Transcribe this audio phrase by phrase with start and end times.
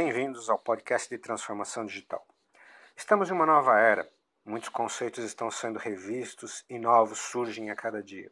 [0.00, 2.24] Bem-vindos ao podcast de transformação digital.
[2.96, 4.08] Estamos em uma nova era.
[4.44, 8.30] Muitos conceitos estão sendo revistos e novos surgem a cada dia.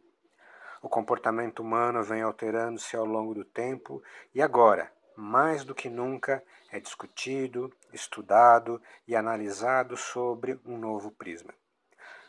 [0.80, 4.00] O comportamento humano vem alterando-se ao longo do tempo
[4.32, 6.40] e agora, mais do que nunca,
[6.70, 11.52] é discutido, estudado e analisado sobre um novo prisma.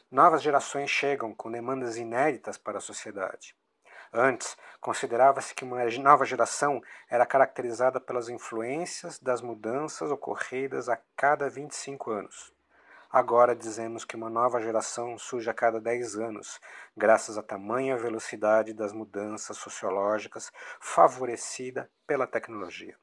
[0.09, 3.55] Novas gerações chegam com demandas inéditas para a sociedade.
[4.13, 11.49] Antes, considerava-se que uma nova geração era caracterizada pelas influências das mudanças ocorridas a cada
[11.49, 12.53] 25 anos.
[13.09, 16.59] Agora dizemos que uma nova geração surge a cada 10 anos,
[16.95, 22.97] graças à tamanha velocidade das mudanças sociológicas favorecida pela tecnologia.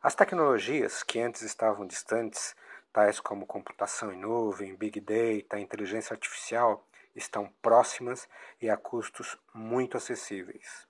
[0.00, 2.54] As tecnologias que antes estavam distantes
[2.92, 8.28] tais como computação em nuvem, big data, inteligência artificial, estão próximas
[8.60, 10.86] e a custos muito acessíveis.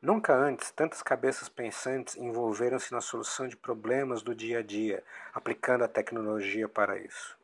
[0.00, 5.84] Nunca antes tantas cabeças pensantes envolveram-se na solução de problemas do dia a dia, aplicando
[5.84, 7.38] a tecnologia para isso.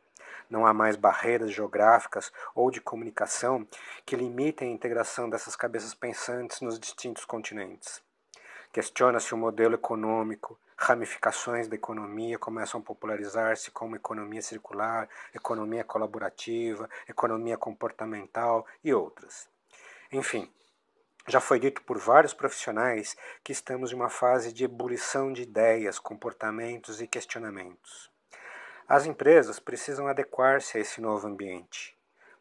[0.49, 3.65] Não há mais barreiras geográficas ou de comunicação
[4.05, 8.01] que limitem a integração dessas cabeças pensantes nos distintos continentes.
[8.73, 16.89] Questiona-se o modelo econômico, ramificações da economia começam a popularizar-se como economia circular, economia colaborativa,
[17.07, 19.49] economia comportamental e outras.
[20.09, 20.49] Enfim,
[21.27, 25.99] já foi dito por vários profissionais que estamos em uma fase de ebulição de ideias,
[25.99, 28.09] comportamentos e questionamentos.
[28.87, 31.95] As empresas precisam adequar-se a esse novo ambiente.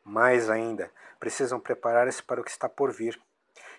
[0.05, 3.20] Mais ainda, precisam preparar-se para o que está por vir.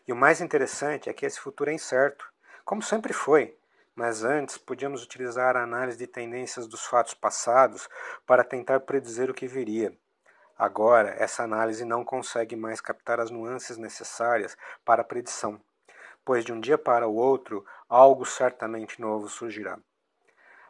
[0.06, 2.32] E o mais interessante é que esse futuro é incerto,
[2.66, 3.58] como sempre foi,
[4.00, 7.89] mas antes podíamos utilizar a análise de tendências dos fatos passados
[8.25, 9.92] para tentar predizer o que viria.
[10.58, 14.55] Agora, essa análise não consegue mais captar as nuances necessárias
[14.86, 15.59] para a predição,
[16.23, 19.77] pois de um dia para o outro algo certamente novo surgirá.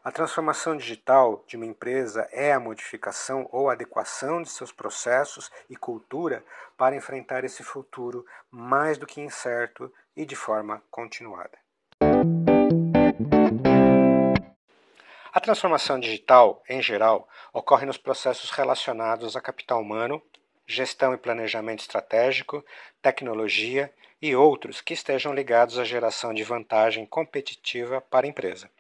[0.04, 5.76] A transformação digital de uma empresa é a modificação ou adequação de seus processos e
[5.76, 6.44] cultura
[6.76, 11.69] para enfrentar esse futuro mais do que incerto e de forma continuada.
[15.32, 20.20] A transformação digital, em geral, ocorre nos processos relacionados a capital humano,
[20.66, 22.66] gestão e planejamento estratégico,
[23.00, 28.72] tecnologia e outros que estejam ligados à geração de vantagem competitiva para a empresa.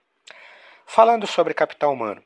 [0.88, 2.24] Falando sobre capital humano,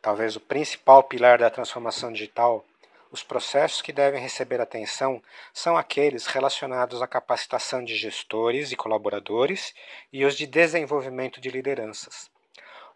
[0.00, 2.64] talvez o principal pilar da transformação digital,
[3.10, 9.74] os processos que devem receber atenção são aqueles relacionados à capacitação de gestores e colaboradores
[10.10, 12.30] e os de desenvolvimento de lideranças.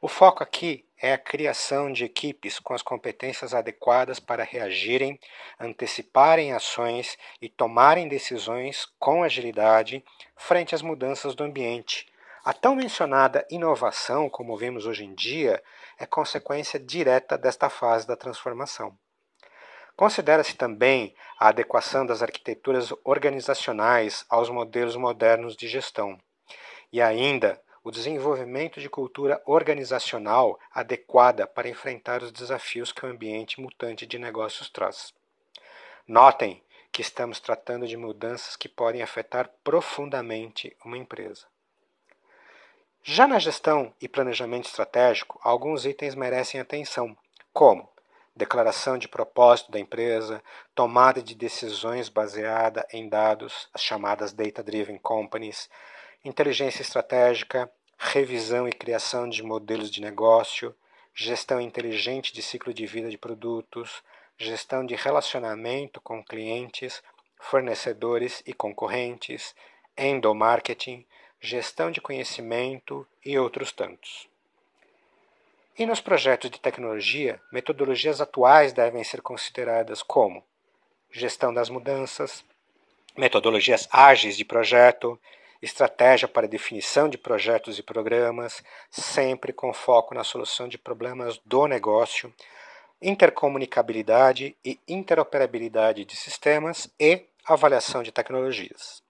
[0.04, 5.16] O foco aqui é a criação de equipes com as competências adequadas para reagirem,
[5.60, 10.04] anteciparem ações e tomarem decisões com agilidade
[10.34, 12.08] frente às mudanças do ambiente.
[12.44, 15.62] A tão mencionada inovação, como vemos hoje em dia,
[15.96, 18.98] é consequência direta desta fase da transformação.
[19.94, 26.18] Considera-se também a adequação das arquiteturas organizacionais aos modelos modernos de gestão.
[26.92, 33.60] E ainda o desenvolvimento de cultura organizacional adequada para enfrentar os desafios que o ambiente
[33.60, 35.12] mutante de negócios traz.
[36.06, 36.62] Notem
[36.92, 41.46] que estamos tratando de mudanças que podem afetar profundamente uma empresa.
[43.02, 47.16] Já na gestão e planejamento estratégico, alguns itens merecem atenção,
[47.52, 47.90] como
[48.34, 50.42] declaração de propósito da empresa,
[50.74, 55.68] tomada de decisões baseada em dados, as chamadas data-driven companies,
[56.24, 60.74] inteligência estratégica, revisão e criação de modelos de negócio,
[61.14, 64.02] gestão inteligente de ciclo de vida de produtos,
[64.38, 67.02] gestão de relacionamento com clientes,
[67.38, 69.54] fornecedores e concorrentes,
[69.96, 71.06] endomarketing,
[71.40, 74.28] gestão de conhecimento e outros tantos.
[75.76, 80.44] E nos projetos de tecnologia, metodologias atuais devem ser consideradas como
[81.10, 82.44] gestão das mudanças,
[83.16, 85.18] metodologias ágeis de projeto,
[85.62, 91.66] estratégia para definição de projetos e programas, sempre com foco na solução de problemas do
[91.68, 92.34] negócio,
[93.00, 99.02] intercomunicabilidade e interoperabilidade de sistemas e avaliação de tecnologias.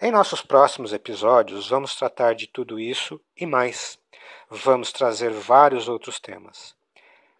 [0.00, 3.98] Em nossos próximos episódios, vamos tratar de tudo isso e mais.
[4.48, 6.74] Vamos trazer vários outros temas.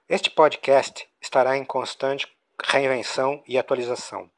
[0.08, 2.26] Este podcast estará em constante
[2.64, 4.30] reinvenção e atualização,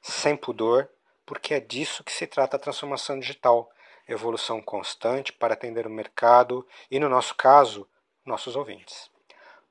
[0.00, 0.88] sem pudor
[1.26, 3.68] porque é disso que se trata a transformação digital,
[4.08, 7.86] evolução constante para atender o mercado e, no nosso caso,
[8.24, 9.10] nossos ouvintes.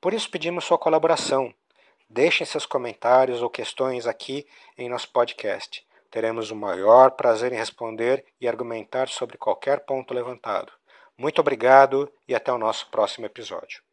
[0.00, 1.52] Por isso pedimos sua colaboração.
[2.08, 4.46] Deixem seus comentários ou questões aqui
[4.78, 5.84] em nosso podcast.
[6.10, 10.72] Teremos o maior prazer em responder e argumentar sobre qualquer ponto levantado.
[11.18, 13.85] Muito obrigado e até o nosso próximo episódio.